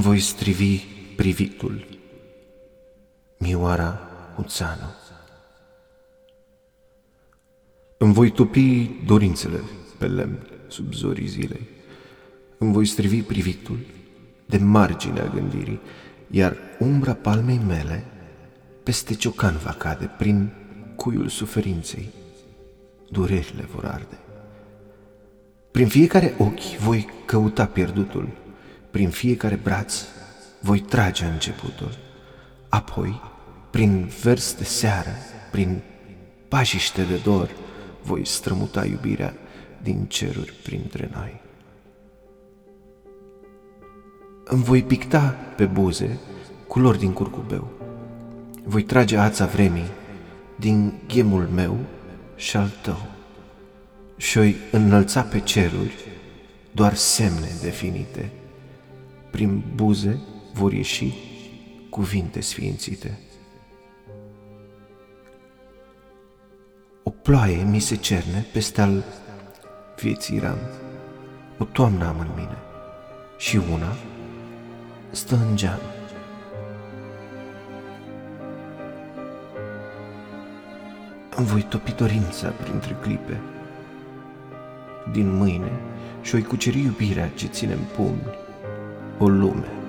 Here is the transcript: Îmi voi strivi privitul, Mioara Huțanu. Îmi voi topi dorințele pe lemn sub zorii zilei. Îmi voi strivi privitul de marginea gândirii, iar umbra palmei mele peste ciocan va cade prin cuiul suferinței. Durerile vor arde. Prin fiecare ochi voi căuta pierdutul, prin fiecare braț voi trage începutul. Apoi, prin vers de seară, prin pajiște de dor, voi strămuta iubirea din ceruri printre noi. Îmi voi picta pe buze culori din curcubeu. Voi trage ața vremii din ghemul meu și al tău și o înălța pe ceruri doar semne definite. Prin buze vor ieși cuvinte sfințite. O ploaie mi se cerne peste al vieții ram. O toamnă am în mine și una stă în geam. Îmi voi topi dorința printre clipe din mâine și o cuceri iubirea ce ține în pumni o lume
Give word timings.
Îmi 0.00 0.08
voi 0.08 0.20
strivi 0.20 0.78
privitul, 1.16 1.86
Mioara 3.38 4.00
Huțanu. 4.34 4.94
Îmi 7.98 8.12
voi 8.12 8.30
topi 8.30 8.90
dorințele 9.06 9.60
pe 9.98 10.06
lemn 10.06 10.46
sub 10.68 10.92
zorii 10.92 11.26
zilei. 11.26 11.68
Îmi 12.58 12.72
voi 12.72 12.86
strivi 12.86 13.22
privitul 13.22 13.78
de 14.46 14.56
marginea 14.56 15.26
gândirii, 15.26 15.80
iar 16.30 16.56
umbra 16.78 17.14
palmei 17.14 17.60
mele 17.66 18.04
peste 18.82 19.14
ciocan 19.14 19.56
va 19.56 19.72
cade 19.72 20.10
prin 20.18 20.52
cuiul 20.96 21.28
suferinței. 21.28 22.08
Durerile 23.10 23.68
vor 23.74 23.84
arde. 23.84 24.18
Prin 25.70 25.88
fiecare 25.88 26.34
ochi 26.38 26.76
voi 26.78 27.08
căuta 27.24 27.66
pierdutul, 27.66 28.28
prin 28.90 29.10
fiecare 29.10 29.54
braț 29.54 30.04
voi 30.60 30.80
trage 30.80 31.24
începutul. 31.24 31.98
Apoi, 32.68 33.20
prin 33.70 34.10
vers 34.22 34.54
de 34.54 34.64
seară, 34.64 35.10
prin 35.50 35.82
pajiște 36.48 37.02
de 37.02 37.16
dor, 37.16 37.50
voi 38.02 38.26
strămuta 38.26 38.84
iubirea 38.84 39.34
din 39.82 40.04
ceruri 40.08 40.52
printre 40.62 41.10
noi. 41.12 41.40
Îmi 44.44 44.62
voi 44.62 44.82
picta 44.82 45.36
pe 45.56 45.64
buze 45.64 46.18
culori 46.66 46.98
din 46.98 47.12
curcubeu. 47.12 47.70
Voi 48.64 48.82
trage 48.82 49.16
ața 49.16 49.46
vremii 49.46 49.90
din 50.58 50.92
ghemul 51.06 51.48
meu 51.54 51.78
și 52.36 52.56
al 52.56 52.70
tău 52.82 53.06
și 54.16 54.38
o 54.38 54.42
înălța 54.70 55.22
pe 55.22 55.40
ceruri 55.40 55.94
doar 56.72 56.94
semne 56.94 57.48
definite. 57.62 58.30
Prin 59.30 59.62
buze 59.74 60.20
vor 60.52 60.72
ieși 60.72 61.12
cuvinte 61.90 62.40
sfințite. 62.40 63.18
O 67.02 67.10
ploaie 67.10 67.62
mi 67.62 67.78
se 67.78 67.96
cerne 67.96 68.46
peste 68.52 68.80
al 68.80 69.04
vieții 70.00 70.38
ram. 70.38 70.58
O 71.58 71.64
toamnă 71.64 72.06
am 72.06 72.18
în 72.18 72.30
mine 72.36 72.56
și 73.38 73.60
una 73.72 73.96
stă 75.10 75.34
în 75.34 75.56
geam. 75.56 75.80
Îmi 81.36 81.46
voi 81.46 81.62
topi 81.62 81.92
dorința 81.92 82.48
printre 82.48 82.96
clipe 83.00 83.40
din 85.12 85.34
mâine 85.36 85.72
și 86.22 86.34
o 86.34 86.38
cuceri 86.48 86.80
iubirea 86.80 87.28
ce 87.28 87.46
ține 87.46 87.72
în 87.72 87.84
pumni 87.96 88.48
o 89.20 89.28
lume 89.28 89.79